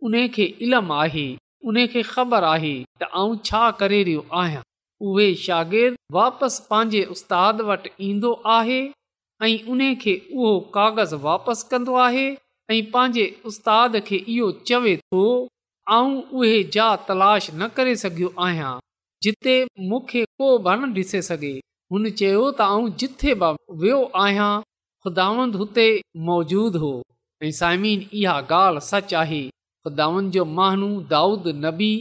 उन 0.09 0.19
खे 0.37 0.45
इल्मु 0.67 0.93
आहे 1.03 1.25
उन 1.69 1.85
खे 1.93 2.03
ख़बर 2.15 2.43
आहे 2.53 2.73
त 2.83 3.09
आऊं 3.23 3.37
छा 3.49 3.63
करे 3.83 4.01
रहियो 4.09 4.25
आहियां 4.43 4.63
उहे 5.11 5.29
शागिर्द 5.45 5.95
वापसि 6.19 6.67
पंहिंजे 6.71 7.03
उस्ताद 7.17 7.61
वटि 7.69 7.89
ईंदो 8.09 8.31
आहे 8.59 8.81
ऐं 9.47 9.57
उन 9.75 9.87
खे 10.03 10.21
उहो 10.35 10.53
कागज़ 10.79 11.15
वापसि 11.29 11.67
कंदो 11.71 11.95
आहे 12.09 12.27
ऐं 12.71 12.81
पंहिंजे 12.93 13.25
उस्ताद 13.45 13.95
खे 14.07 14.15
इहो 14.35 14.51
चवे 14.67 14.95
थो 15.11 15.23
ऐं 15.97 16.21
उहे 16.21 16.63
जा 16.75 16.85
तलाश 17.07 17.49
न 17.53 17.67
करे 17.75 17.95
सघियो 18.03 18.29
आहियां 18.45 18.71
जिते 19.25 19.53
मूंखे 19.89 20.23
को 20.41 20.47
बि 20.67 20.75
न 20.79 20.89
ॾिसे 20.99 21.21
सघे 21.27 21.51
हुन 21.93 22.09
चयो 22.21 22.41
त 22.59 22.65
आउं 22.69 22.87
जिथे 23.03 23.33
बि 23.43 23.51
वियो 23.83 23.99
आहियां 24.23 24.49
ख़ुदावंद 25.05 25.55
हुते 25.61 25.85
मौजूदु 26.29 26.81
हो 26.85 26.91
ऐं 27.43 27.51
समिन 27.61 28.07
इहा 28.21 28.35
ॻाल्हि 28.61 28.85
सच 28.87 29.13
आहे 29.21 29.43
ख़ुदावंद 29.85 30.31
जो 30.37 30.45
महनू 30.57 30.89
दाऊद 31.15 31.47
नबी 31.67 31.91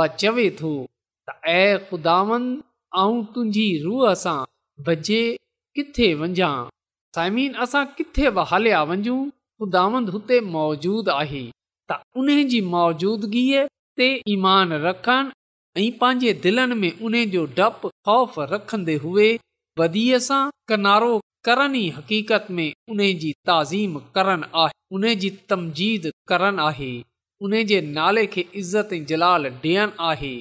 बि 0.00 0.08
चवे 0.20 0.48
थो 0.62 0.72
ऐं 1.58 1.68
ख़ुदावंद 1.90 2.58
ऐं 3.04 3.24
तुंहिंजी 3.34 3.68
रूह 3.88 4.12
सां 4.24 4.38
भॼे 4.88 5.22
किथे 5.78 6.14
वञा 6.24 6.52
साइमिन 7.18 7.64
असां 7.66 7.84
किथे 8.00 8.30
बि 8.40 8.50
हलिया 8.54 8.84
ख़ुदांद 9.60 10.08
हुते 10.14 10.38
मौजूदु 10.54 11.10
आहे 11.22 11.42
त 11.88 11.90
उन 12.22 12.28
जी 12.50 12.60
मौजूदगीअ 12.74 13.60
ते 13.98 14.08
ईमान 14.34 14.68
रखनि 14.86 15.32
ऐं 15.82 15.90
पंहिंजे 16.00 16.32
दिलनि 16.44 16.74
में 16.80 16.96
उन 17.06 17.14
जो 17.34 17.42
डपु 17.58 17.88
ख़ौफ़ 18.08 18.34
रखंदे 18.52 18.96
हुए 19.04 19.28
बदीअ 19.80 20.18
सां 20.28 20.42
किनारो 20.72 21.12
करन 21.48 21.74
ई 21.82 21.84
हक़ीक़त 21.98 22.50
में 22.58 22.68
उन 22.92 23.00
जी 23.22 23.30
तज़ीम 23.50 23.92
करणु 24.18 24.48
आहे 24.64 24.76
उन 24.98 25.04
जी 25.22 25.30
तमजीद 25.52 26.10
करणु 26.32 26.62
आहे 26.68 26.92
उन 27.46 27.54
जे 27.70 27.78
नाले 27.96 28.24
खे 28.34 28.42
इज़त 28.62 28.92
ऐं 28.98 29.02
जलाल 29.12 29.42
ॾियनि 29.52 30.02
आहे 30.10 30.34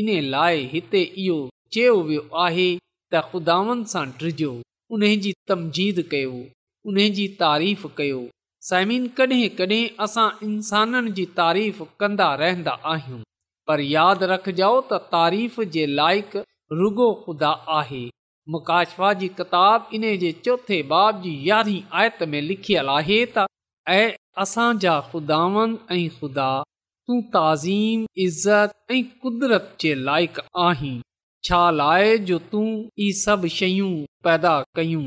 इन 0.00 0.08
लाइ 0.36 0.60
हिते 0.74 1.02
इहो 1.24 1.40
चयो 1.72 1.94
वियो 2.08 2.22
आहे 2.46 2.68
त 2.78 3.24
ख़ुदांद 3.32 3.82
सां 3.94 4.06
उन 4.94 5.02
जी 5.26 5.32
तमजीद 5.50 6.00
कयो 6.14 6.34
उन्हनि 6.86 7.08
जी 7.16 7.26
तारीफ़ 7.42 7.84
कयो 7.98 8.22
साइमिन 8.66 9.06
कॾहिं 9.18 9.48
कॾहिं 9.58 9.84
असां 10.04 10.26
इंसाननि 10.48 11.10
जी 11.14 11.24
तारीफ़ 11.38 11.80
कंदा 12.00 12.26
रहंदा 12.42 12.72
आहियूं 12.90 13.18
पर 13.70 13.80
यादि 13.92 14.26
रखजो 14.32 14.68
त 14.90 14.98
तारीफ़ 15.14 15.56
जे 15.76 15.86
लाइक़ु 16.00 16.42
रुगो 16.82 17.08
ख़ुदा 17.22 17.48
आहे 17.78 18.02
मुकाशवा 18.56 19.10
जी 19.22 19.28
किताब 19.40 19.88
इन 19.98 20.04
जे 20.24 20.30
चोथे 20.44 20.78
बाब 20.92 21.18
जी 21.24 21.32
यारहीं 21.48 21.82
आयत 22.02 22.22
में 22.34 22.40
लिखियल 22.50 22.92
आहे 22.98 23.16
त 23.38 23.46
ऐं 23.96 24.12
असांजा 24.44 24.94
ख़ुदावन 25.08 25.74
ऐं 25.96 25.98
ख़ुदा 26.20 26.46
तूं 26.62 27.20
ताज़ीम 27.34 28.06
इज़त 28.26 28.78
ऐं 28.98 29.02
क़ुदरत 29.26 29.74
जे 29.86 29.94
लाइक़ु 30.10 30.46
आहीं 30.68 30.94
छा 31.50 31.64
लाइ 31.80 32.16
जो 32.30 32.38
तूं 32.54 32.64
ई 33.08 33.10
सभु 33.24 33.52
शयूं 33.58 33.92
पैदा 34.30 34.54
कयूं 34.80 35.06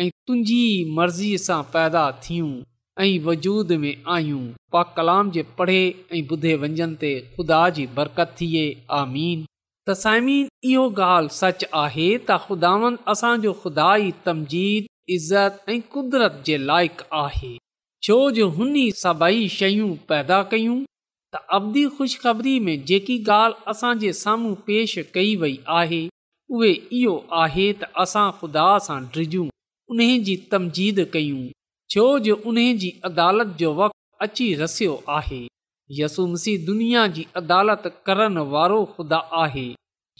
ऐं 0.00 0.10
तुंहिंजी 0.26 0.62
मर्ज़ीअ 1.00 1.42
सां 1.46 1.62
पैदा 1.78 2.04
थियूं 2.28 2.52
ऐं 3.00 3.18
वजूद 3.24 3.70
में 3.82 3.94
आहियूं 4.12 4.40
पा 4.72 4.82
कलाम 4.96 5.30
जे 5.32 5.42
पढ़े 5.58 5.76
ऐं 6.16 6.20
ॿुधे 6.30 6.54
वंजन 6.64 6.94
ते 7.02 7.10
खुदा 7.36 7.60
जी 7.76 7.86
बरकत 7.98 8.34
थिए 8.40 8.64
आमीन 9.00 9.44
तसाइमीन 9.88 10.48
इहो 10.70 10.82
ॻाल्हि 11.04 11.36
सच 11.36 11.64
आहे 11.82 12.08
त 12.16 12.36
ख़ुदावन 12.46 12.98
असांजो 13.12 13.52
खु़ाई 13.62 14.12
तमज़ीद 14.26 14.90
इज़त 15.16 15.64
ऐं 15.68 15.80
क़ुदरत 15.94 16.42
जे 16.46 16.56
लाइक़ु 16.72 17.06
आहे 17.20 17.52
छो 18.08 18.18
जो 18.40 18.48
हुन 18.58 18.76
सभई 19.04 19.48
शयूं 19.56 19.88
पैदा 20.12 20.42
कयूं 20.52 20.76
त 20.82 21.42
अवदी 21.60 21.86
ख़ुशख़बरी 21.98 22.58
में 22.68 22.76
जेकी 22.92 23.18
ॻाल्हि 23.38 23.64
असांजे 23.74 24.12
साम्हूं 24.20 24.54
पेश 24.68 24.98
कई 25.14 25.34
वई 25.44 25.58
आहे 25.80 26.02
उहे 26.58 26.72
इहो 27.00 27.16
आहे 27.44 27.72
त 27.82 27.90
असां 28.06 28.28
ख़ुदा 28.42 28.68
सां 28.90 29.00
ड्रिजूं 29.16 29.48
उन 29.96 30.06
जी 30.30 30.36
तमजीद 30.54 31.04
कयूं 31.16 31.42
छो 31.92 32.04
जो 32.24 32.34
उन 32.50 32.56
जी 32.82 32.90
अदालत 33.06 33.46
जो 33.60 33.72
वक़्तु 33.78 34.16
अची 34.26 34.46
रसियो 34.60 34.92
आहे 35.16 35.40
यसु 35.98 36.26
मुसीह 36.26 36.64
दुनिया 36.66 37.06
जी 37.14 37.26
अदालत 37.40 37.82
करण 38.06 38.38
वारो 38.52 38.78
ख़ुदा 38.92 39.16
आहे 39.40 39.64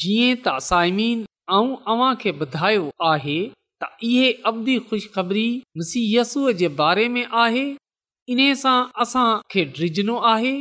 जीअं 0.03 0.35
त 0.47 0.55
साइमीन 0.67 1.23
ऐं 1.23 1.71
अव्हां 1.93 2.11
खे 2.25 2.33
ॿुधायो 2.47 2.83
आहे 3.13 3.37
त 3.85 3.89
इहे 4.11 4.27
अबदी 4.53 4.75
ख़ुशख़बरी 4.91 5.47
मुसीयसूअ 5.83 6.53
जे 6.63 6.69
बारे 6.83 7.07
में 7.17 7.23
आहे 7.47 7.65
इन 8.35 8.45
सां 8.65 8.75
असांखे 9.07 9.65
ड्रिझणो 9.79 10.19
आहे 10.35 10.53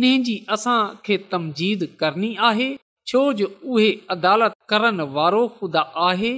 इन 0.00 0.06
जी 0.30 0.34
असां 0.58 0.78
खे 1.06 1.18
तमजीद 1.32 1.88
करणी 2.02 2.32
आहे 2.52 2.68
छो 3.12 3.24
जो 3.40 3.48
उहे 3.48 3.90
अदालत 4.16 4.60
करण 4.74 5.00
वारो 5.18 5.42
ख़ुदा 5.60 5.86
आहे 6.08 6.34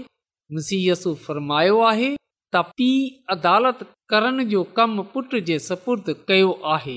मुसीहय 0.56 0.88
यसु 0.92 1.14
फ़र्मायो 1.26 1.82
आहे 1.92 2.12
त 2.54 2.64
पीउ 2.78 3.04
अदालत 3.34 3.82
करण 4.12 4.42
जो 4.48 4.62
कमु 4.78 5.02
पुट 5.12 5.34
जे 5.48 5.54
सपुर्द 5.66 6.08
कयो 6.30 6.48
आहे 6.72 6.96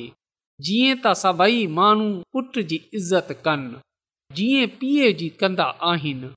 जीअं 0.69 0.95
त 1.03 1.13
सभई 1.19 1.59
माण्हू 1.75 2.07
पुट 2.35 2.57
जी 2.71 2.79
इज़त 3.01 3.29
कनि 3.45 3.77
जीअं 4.39 4.67
पीउ 4.81 5.11
जी 5.21 5.29
कंदा 5.43 5.67
आहिनि 5.91 6.31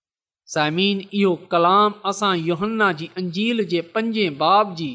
साइमीन 0.54 1.00
इहो 1.20 1.32
कलाम 1.54 1.96
असां 2.10 2.30
योहन्ना 2.50 2.90
जी 3.00 3.08
अंजील 3.22 3.64
जे 3.74 3.80
पंजे 3.96 4.28
बाब 4.44 4.74
जी 4.82 4.88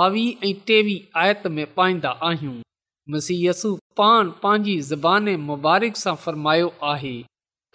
ॿावीह 0.00 0.44
ऐं 0.48 0.52
टेवीह 0.68 1.16
आयत 1.22 1.42
में 1.54 1.64
पाईंदा 1.78 2.10
आहियूं 2.28 2.58
मसीयसु 3.14 3.70
पान 4.00 4.28
पंहिंजी 4.42 4.74
ज़बान 4.92 5.28
मुबारक 5.48 5.96
सां 6.02 6.14
फ़र्मायो 6.24 6.68
आहे 6.92 7.14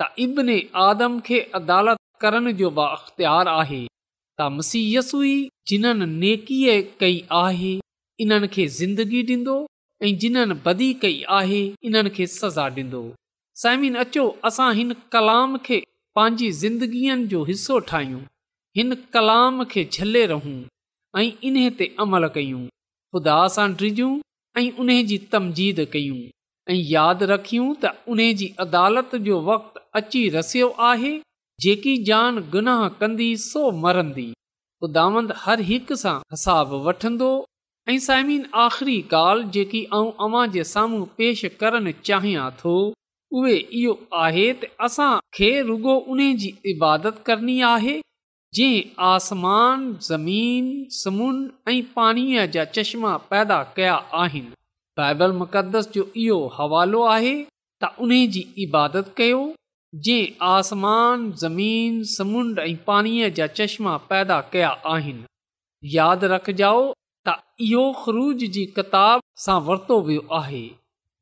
त 0.01 0.07
इब्न 0.25 0.55
आदम 0.85 1.19
खे 1.27 1.39
अदालत 1.59 1.99
करण 2.25 2.51
जो 2.61 2.69
बा 2.79 2.85
अख़्तियारु 2.99 3.53
आहे 3.59 3.81
त 3.87 4.49
मसीयसु 4.59 5.21
ई 5.35 5.37
जिन्हनि 5.69 6.05
नेकीअ 6.23 6.75
कई 6.99 7.15
आहे 7.45 7.71
इन्हनि 8.23 8.47
खे 8.55 8.63
ज़िंदगी 8.81 9.21
ॾींदो 9.33 9.55
ऐं 10.03 10.11
जिन्हनि 10.21 10.55
बदी 10.65 10.89
कई 11.03 11.17
आहे 11.37 11.59
इन्हनि 11.87 12.09
खे 12.17 12.27
सज़ा 12.41 12.65
ॾींदो 12.77 13.01
साइमिन 13.61 13.95
अचो 14.03 14.23
असां 14.49 14.69
हिन 14.77 14.91
कलाम 15.15 15.57
खे 15.65 15.79
पंहिंजी 16.15 16.47
ज़िंदगीअ 16.63 17.15
जो 17.33 17.43
हिसो 17.51 17.79
ठाहियूं 17.89 18.21
हिन 18.77 18.93
कलाम 19.13 19.63
खे 19.71 19.83
झले 19.95 20.23
रहूं 20.33 20.57
ऐं 21.21 21.27
इन 21.49 21.57
ते 21.79 21.85
अमल 22.05 22.27
कयूं 22.37 22.63
ख़ुदा 23.11 23.37
सां 23.55 23.67
ड्रिजूं 23.79 24.11
ऐं 24.61 24.67
उन 24.83 24.89
जी 25.11 25.17
तमजीद 25.35 25.83
कयूं 25.95 26.21
ऐं 26.71 26.79
यादि 26.95 27.31
रखियूं 27.33 27.67
त 27.83 27.93
उन 28.15 28.25
जी 28.43 28.47
अदालत 28.67 29.15
जो 29.27 29.41
वक़्तु 29.51 29.85
अची 30.01 30.23
रसियो 30.39 30.69
आहे 30.93 31.13
जेकी 31.65 31.97
जान 32.11 32.43
गुनाह 32.55 32.81
कंदी 33.03 33.31
सो 33.51 33.69
मरंदी 33.85 34.29
उदामंद 34.85 35.31
हर 35.43 35.61
हिकु 35.67 35.95
सां 36.03 36.15
हिसाब 36.33 36.73
वठंदो 36.87 37.27
ऐं 37.91 37.97
साइमिन 38.07 38.43
आख़िरी 38.63 38.97
ॻाल्हि 39.19 39.49
जेकी 39.55 39.79
आऊं 39.99 40.11
अव्हां 40.25 40.41
जे 40.55 40.63
साम्हूं 40.73 41.05
पेश 41.21 41.41
करणु 41.61 41.91
चाहियां 42.09 42.43
थो 42.59 42.73
उहे 43.39 43.55
इहो 43.79 43.93
आहे 44.25 44.43
त 44.63 44.69
असां 44.87 45.09
खे 45.37 45.49
रुगो 45.69 45.95
उन 46.15 46.21
जी 46.43 46.51
इबादत 46.73 47.23
करणी 47.29 47.55
आहे 47.69 47.95
जंहिं 48.59 48.83
आसमान 49.13 49.87
ज़मीन 50.09 50.67
समुंड 50.99 51.49
ऐं 51.73 51.81
पाणीअ 51.95 52.45
जा 52.57 52.63
चश्मा 52.77 53.15
पैदा 53.33 53.61
कया 53.79 53.95
आहिनि 54.25 54.55
बाइबल 55.01 55.31
मुक़दस 55.41 55.89
जो 55.97 56.03
इहो 56.25 56.39
हवालो 56.59 57.01
आहे 57.15 57.35
त 57.83 57.93
जी 58.37 58.45
इबादत 58.67 59.13
कयो 59.21 59.41
आसमान 60.05 61.31
ज़मीन 61.41 62.03
समुंड 62.15 62.59
ऐं 62.59 62.75
पाणीअ 62.87 63.29
जा 63.37 63.47
चश्मा 63.59 63.95
पैदा 64.09 64.39
कया 64.53 64.69
आहिनि 64.95 65.25
यादि 65.95 66.27
रखजाओ 66.33 66.81
त 67.27 67.33
इहो 67.67 67.83
ख़रुज 68.01 68.43
जी 68.57 68.65
किताब 68.75 69.21
सां 69.45 69.57
वरितो 69.69 69.97
वियो 70.09 70.21
आहे 70.39 70.61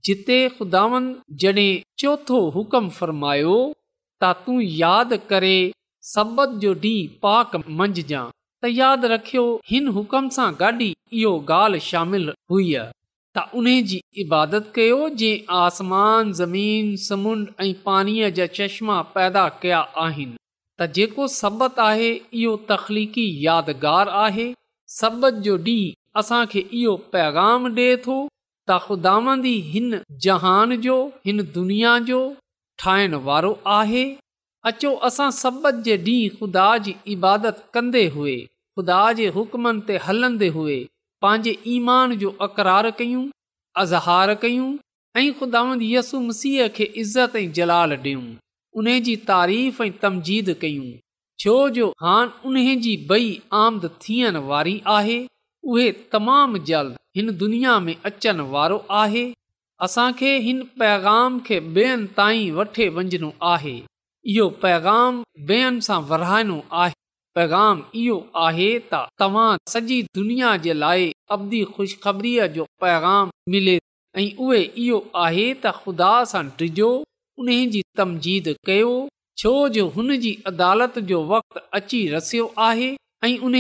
जिते 0.10 0.40
ख़ुदावन 0.58 1.06
जड॒हिं 1.44 1.72
चोथों 2.04 2.42
हुकुमु 2.58 2.90
फ़र्मायो 2.98 3.56
त 3.72 4.34
तूं 4.46 4.58
यादि 4.84 5.24
करे 5.32 5.58
सबत 6.14 6.60
जो 6.66 6.74
ॾींहुं 6.88 7.16
पाक 7.28 7.58
मंझिजांइ 7.82 8.32
त 8.64 8.76
यादि 8.82 9.14
रखियो 9.16 9.46
हिन 9.72 9.88
हुकम 10.00 10.30
सां 10.40 10.52
गॾु 10.66 10.92
इहो 10.92 11.34
ॻाल्हि 11.62 11.86
शामिल 11.90 12.30
हुई 12.54 12.70
त 13.38 13.42
उन 13.60 13.66
जी 13.88 13.98
इबादत 14.22 14.68
कयो 14.76 14.98
जीअं 15.22 15.54
आसमान 15.62 16.30
ज़मीन 16.40 16.92
समुंड 17.06 17.50
ऐं 17.64 17.72
पाणीअ 17.88 18.28
जा 18.38 18.46
चश्मा 18.58 19.00
पैदा 19.16 19.42
कया 19.64 19.80
आहिनि 20.04 20.38
त 20.82 20.88
जेको 20.98 21.26
सभु 21.34 21.68
आहे 21.88 22.08
इहो 22.44 22.54
तखलीक़ी 22.70 23.26
यादगारु 23.48 24.16
आहे 24.22 24.46
सबतु 25.00 25.42
जो 25.50 25.58
ॾींहुं 25.68 26.22
असांखे 26.24 26.64
इहो 26.82 26.96
पैगाम 27.18 27.68
ॾिए 27.80 27.98
थो 28.08 28.18
त 28.24 28.80
ख़ुदांदी 28.86 29.54
हिन 29.74 29.92
जहान 30.28 30.76
जो 30.88 30.96
हिन 31.30 31.46
दुनिया 31.60 31.96
जो 32.14 32.22
ठाहिण 32.84 33.20
वारो 33.30 33.54
आहे 33.82 34.06
अचो 34.72 34.94
असां 35.12 35.30
सबत 35.44 35.84
जे 35.92 36.00
ॾींहुं 36.10 36.40
ख़ुदा 36.40 36.70
जी 36.88 36.96
इबादत 37.20 37.64
कंदे 37.80 38.06
हुए 38.18 38.38
खुदा 38.78 39.04
जे 39.18 39.28
हुकमनि 39.40 39.86
ते 39.90 40.04
हलंदे 40.06 40.48
हुए 40.60 40.80
पंहिंजे 41.22 41.56
ईमान 41.76 42.16
जो 42.22 42.30
अक़रार 42.48 42.90
कयूं 42.98 43.26
अज़हार 43.82 44.34
कयूं 44.42 44.72
ऐं 45.22 45.32
खुदा 45.40 45.62
यसु 45.82 46.20
मसीह 46.20 46.68
खे 46.78 46.84
इज़त 47.04 47.36
ऐं 47.42 47.48
जलाल 47.60 47.94
ॾियूं 47.98 48.24
उन 48.80 48.88
तारीफ़ 49.30 49.82
ऐं 49.84 49.92
तमजीद 50.02 50.56
कयूं 50.62 50.92
छो 51.44 51.56
जो 51.78 51.88
हान 52.04 52.28
उन 52.50 52.58
बई 53.10 53.30
आमद 53.64 53.90
थियण 54.06 54.38
वारी 54.52 54.76
आहे 54.98 55.18
उहे 55.74 55.92
तमामु 56.14 56.58
जल्द 56.70 56.98
हिन 57.18 57.32
दुनिया 57.44 57.80
में 57.86 57.96
अचणु 58.10 58.46
वारो 58.56 58.78
आहे 59.04 59.26
असांखे 59.86 60.38
हिन 60.48 60.62
पैगाम 60.80 61.40
खे 61.48 61.60
ॿेअनि 61.78 62.08
ताईं 62.20 62.52
वठे 62.58 62.88
वञणो 62.98 63.30
आहे 63.54 63.76
इहो 64.34 64.48
पैगाम 64.62 65.24
ॿियनि 65.56 65.82
सां 65.88 66.00
वराइणो 66.12 66.60
आहे 66.84 66.96
पैगाम 67.36 67.80
इहो 68.02 68.16
आहे 68.44 68.68
त 68.92 69.00
तव्हां 69.20 69.58
सॼी 69.72 69.96
दुनिया 70.18 70.52
जे 70.66 70.74
लाइ 70.82 71.08
अवदी 71.36 71.64
खु़शख़रीअ 71.78 72.46
जो 72.58 72.64
पैगाम 72.84 73.32
मिले 73.56 73.74
ऐं 74.22 74.28
उहे 74.46 74.60
इहो 74.84 75.00
आहे 75.24 75.48
त 75.56 75.74
ख़ुदा 75.80 76.12
सां 76.34 76.44
डिजो 76.62 76.88
उन 77.44 77.52
तमजीद 78.02 78.48
कयो 78.72 78.94
छो 79.44 79.52
जो 79.78 79.86
हुन 79.98 80.16
अदालत 80.54 81.00
जो 81.12 81.20
वक़्ति 81.34 81.66
अची 81.80 82.00
रसियो 82.14 82.48
आहे 82.70 82.88
ऐं 83.30 83.34
उन 83.50 83.56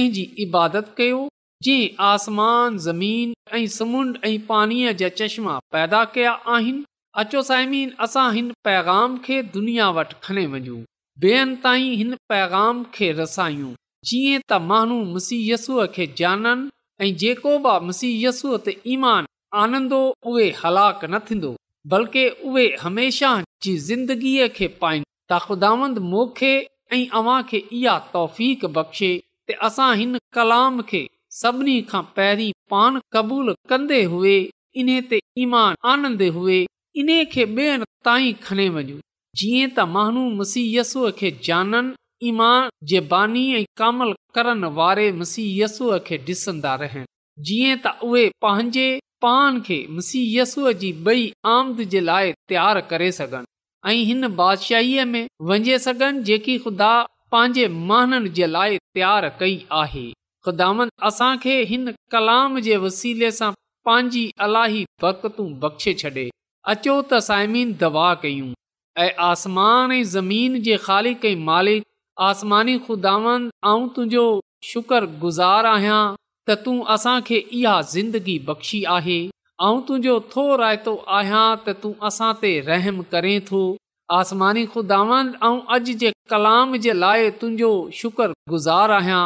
इबादत 0.45 0.93
कयो 1.01 1.19
जीअं 1.67 2.01
आसमान 2.13 2.77
ज़मीन 2.89 3.35
ऐं 3.59 3.65
समुंड 3.77 4.17
ऐं 4.29 4.35
पाणीअ 4.51 4.95
जा 5.03 5.09
चश्मा 5.19 5.59
पैदा 5.75 6.03
कया 6.15 6.31
आहिनि 6.57 6.85
अचो 7.25 7.41
साइमिन 7.51 7.93
असां 8.07 8.27
हिन 8.39 8.51
पैगाम 8.69 9.19
खे 9.27 9.41
दुनिया 9.57 9.89
वटि 9.99 10.15
खणे 10.27 10.45
वञूं 10.55 10.81
ॿियनि 11.23 11.55
ताईं 11.63 11.91
हिन 11.97 12.15
पैगाम 12.29 12.83
खे 12.95 13.07
रसायूं 13.17 13.69
जीअं 14.07 14.39
त 14.49 14.53
माण्हू 14.71 14.95
मुसीहसूअ 15.11 15.85
खे 15.97 16.05
जाननि 16.21 16.67
ऐं 17.05 17.11
जेको 17.21 17.51
बि 17.65 17.75
मुसीयसूअ 17.89 18.57
ते 18.65 18.73
ईमान 18.95 19.27
आनंदो 19.63 19.99
उहे 20.31 20.47
हलाक 20.63 21.05
न 21.11 21.19
थींदो 21.29 21.51
बल्कि 21.93 22.23
उहे 22.49 22.65
हमेशह 22.81 23.43
जी 23.63 23.75
ज़िंदगीअ 23.91 24.47
खे 24.57 24.67
पायूं 24.81 25.07
तख़दांद 25.33 26.03
मोखे 26.11 26.51
ऐं 26.97 27.01
अव्हां 27.19 27.39
खे 27.51 27.63
इहा 27.79 27.95
तौफ़ 28.13 28.43
बख़्शे 28.79 29.11
त 29.47 29.57
असां 29.69 29.89
हिन 30.01 30.19
कलाम 30.39 30.81
खे 30.91 31.03
सभिनी 31.41 31.77
खां 31.93 32.03
पहिरीं 32.19 32.51
पान 32.75 32.99
क़बूल 33.15 33.55
कंदे 33.71 34.03
हुए 34.15 34.37
इन 34.83 34.91
ते 35.13 35.23
ईमान 35.47 35.79
आनंदे 35.95 36.29
हुए 36.39 36.61
इन 36.99 37.17
खे 37.35 37.51
ॿियनि 37.55 37.91
ताईं 38.09 38.33
खणे 38.45 38.69
वञूं 38.77 39.01
जीअं 39.39 39.69
त 39.77 39.83
माण्हू 39.93 40.21
मुसीयसूअ 40.39 41.09
खे 41.19 41.29
जाननि 41.47 41.93
ईमान 42.27 42.67
जे 42.89 42.99
बानी 43.13 43.41
ऐं 43.57 43.63
कामल 43.79 44.11
करण 44.37 44.63
वारे 44.77 45.07
मुसीयसुअ 45.21 45.97
खे 46.07 46.17
ॾिसंदा 46.27 46.73
रहनि 46.81 47.03
जीअं 47.47 47.81
त 47.85 47.93
उहे 48.09 48.23
पंहिंजे 48.45 48.85
पान 49.25 49.59
खे 49.67 49.77
मुसीयसूअ 49.97 50.71
जी 50.83 50.91
ॿई 51.13 51.23
आमद 51.55 51.81
जे 51.95 52.01
लाइ 52.11 52.31
तयारु 52.51 52.81
करे 52.91 53.11
सघनि 53.19 53.51
ऐं 53.93 53.99
हिन 54.11 54.27
बादशाहीअ 54.39 55.05
में 55.13 55.23
वञे 55.49 55.77
सघनि 55.87 56.23
जेकी 56.29 56.57
ख़ुदा 56.67 56.91
पंहिंजे 57.35 57.67
महान 57.91 58.29
जे 58.39 58.47
लाइ 58.55 58.77
तयारु 58.99 59.29
कई 59.39 59.55
आहे 59.83 60.05
ख़ुदानि 60.47 60.87
असांखे 61.09 61.55
हिन 61.73 61.85
कलाम 62.15 62.59
जे 62.69 62.75
वसीले 62.87 63.31
सां 63.39 63.51
पंहिंजी 63.89 64.25
अलाही 64.47 64.83
बरक़तूं 65.03 65.47
बख़्शे 65.65 65.93
छॾे 66.03 66.29
अचो 66.73 67.01
त 67.09 67.25
साइमीन 67.29 67.73
दवा 67.81 68.05
कयूं 68.25 68.51
ऐं 68.97 69.09
आसमान 69.23 69.91
ऐं 69.91 70.03
ज़मीन 70.11 70.59
जे 70.63 70.75
खालिक़ई 70.83 71.35
मालिक 71.45 71.83
आसमानी 72.27 72.77
खुदावंद 72.87 73.47
ऐं 73.69 73.87
तुंहिंजो 73.95 74.21
शुकुर 74.67 75.05
गुज़ारु 75.23 75.67
आहियां 75.71 75.97
त 76.49 76.55
तूं 76.67 76.75
असांखे 76.95 77.37
इहा 77.61 77.73
ज़िंदगी 77.95 78.37
बख़्शी 78.49 78.79
आहे 78.93 79.17
ऐं 79.71 79.81
तुंहिंजो 79.89 80.15
थो 80.35 80.45
रायतो 80.63 80.95
आहियां 81.17 81.43
त 81.65 81.75
तूं 81.83 81.93
असां 82.11 82.31
ते 82.45 82.53
रहम 82.69 83.01
करें 83.15 83.35
थो 83.51 83.61
आसमानी 84.19 84.65
खुदावंद 84.77 85.35
ऐं 85.49 85.55
अॼु 85.77 85.97
जे 86.05 86.13
कलाम 86.35 86.79
जे 86.87 86.97
लाइ 87.03 87.29
तुंहिंजो 87.43 87.73
शुकुर 88.01 88.37
गुज़ार 88.55 88.95
आहियां 89.01 89.19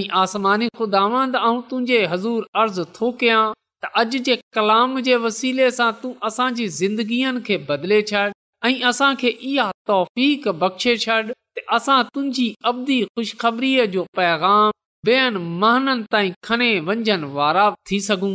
ऐं 0.00 0.04
आसमानी 0.24 0.70
खुदावंद 0.82 1.40
ऐं 1.44 1.56
तुंहिंजे 1.72 2.02
हज़ूर 2.16 2.52
अर्ज़ु 2.66 2.90
थो 3.00 3.14
कयां 3.24 3.40
त 3.86 3.94
अॼु 4.04 4.24
जे 4.30 4.40
कलाम 4.60 5.00
जे 5.10 5.24
वसीले 5.28 5.70
सां 5.82 5.90
तूं 6.04 6.14
असांजी 6.32 6.70
ज़िंदगीअ 6.82 7.38
खे 7.50 7.64
बदिले 7.74 8.04
छॾ 8.14 8.28
ऐं 8.64 8.82
असांखे 8.88 9.28
इहा 9.28 9.70
तौफ़ 9.88 10.48
बख़्शे 10.58 10.94
छॾ 11.04 11.18
त 11.56 11.60
असां 11.76 12.00
तुंहिंजी 12.14 12.46
अबदी 12.70 12.96
ख़ुशख़बरीअ 13.14 13.84
जो 13.94 14.02
पैगाम 14.18 14.70
ॿियनि 15.06 15.38
महननि 15.62 16.04
ताईं 16.14 16.32
खणे 16.46 16.68
वंञनि 16.88 17.28
वारा 17.38 17.64
थी 17.88 17.98
सघूं 18.08 18.32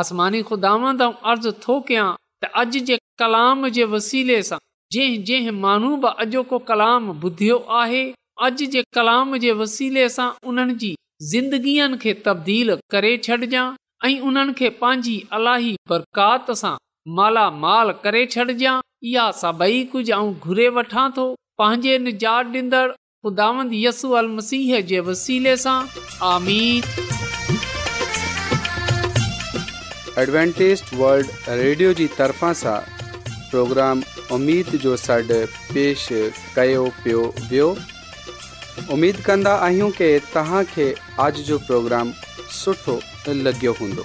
आसमानी 0.00 0.40
ख़ुदा 0.48 0.72
अर्ज़ु 1.30 1.50
थो 1.64 1.74
कयां 1.88 2.06
त 2.40 2.42
अॼु 2.62 2.80
जे 2.90 2.96
कलाम 3.22 3.66
जे 3.78 3.84
वसीले 3.94 4.38
सां 4.50 4.58
जंहिं 4.96 5.18
जंहिं 5.30 5.54
माण्हू 5.66 5.90
बि 6.06 6.10
अॼोको 6.26 6.58
कलाम 6.70 7.02
ॿुधियो 7.24 7.58
आहे 7.80 8.04
अॼु 8.48 8.66
जे 8.76 8.82
कलाम 8.98 9.36
जे 9.46 9.52
वसीले 9.62 10.08
सां 10.18 10.28
उन्हनि 10.52 10.74
जी 10.84 10.92
ज़िंदगीअ 11.32 11.90
खे 12.04 12.12
तब्दील 12.28 12.74
करे 12.94 13.12
छॾजांइ 13.28 13.76
ऐं 14.12 14.16
उन्हनि 14.30 14.52
खे 14.62 14.68
पंहिंजी 14.84 15.16
अलाही 15.40 15.76
बरकात 15.94 16.54
सां 16.64 16.74
जी 17.06 17.16
तफ़ा 17.16 18.80
सां 32.52 32.78
प्रोग्राम 33.50 34.02
उमीद 34.34 34.68
जो 34.82 34.96
सॾु 34.96 35.20
पेश 35.74 36.08
कयो 36.56 36.88
पियो 37.04 37.22
वियो 37.50 37.68
उमेद 38.94 39.16
कंदा 39.26 39.52
आहियूं 39.68 39.90
की 40.02 40.12
तव्हांखे 40.34 40.92
अॼ 41.26 41.30
जो 41.52 41.58
प्रोग्राम 41.70 42.10
सुठो 42.64 43.00
लॻियो 43.44 43.72
हूंदो 43.80 44.04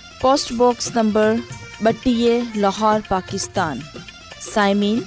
पोस्टबॉक्स 0.21 0.95
नंबर 0.95 1.37
ॿटीह 1.87 2.51
लाहौर 2.63 2.99
पाकिस्तान 3.09 3.79
साइमिन 4.53 4.99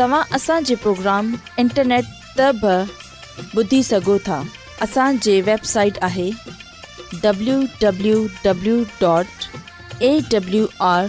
तव्हां 0.00 0.20
असांजे 0.36 0.74
प्रोग्राम 0.82 1.32
इंटरनेट 1.62 2.04
त 2.38 2.48
बि 2.62 3.42
ॿुधी 3.62 3.82
सघो 3.92 4.16
था 4.26 4.42
असांजे 4.88 5.40
वेबसाइट 5.46 5.98
आहे 6.10 6.28
W 7.24 7.56
W 7.84 8.76
dot 9.00 10.02
A 10.10 10.12
W 10.32 10.66
R 10.90 11.06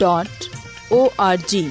dot 0.00 0.50
O 0.98 1.06
R 1.28 1.36
G 1.48 1.62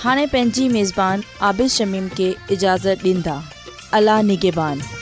हाणे 0.00 0.24
पंहिंजी 0.32 0.68
मेज़बान 0.78 1.20
आबिशमीम 1.50 2.06
खे 2.16 2.32
इजाज़त 2.56 3.04
ॾींदा 3.04 3.40
اللہ 3.92 4.22
نگبان 4.24 4.97